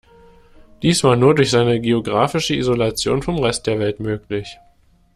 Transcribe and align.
Dies 0.81 1.03
war 1.03 1.15
nur 1.15 1.35
durch 1.35 1.51
seine 1.51 1.79
geografische 1.79 2.55
Isolation 2.55 3.21
vom 3.21 3.37
Rest 3.37 3.67
der 3.67 3.77
Welt 3.77 3.99
möglich. 3.99 4.57